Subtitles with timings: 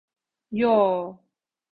[0.59, 1.05] Yoo.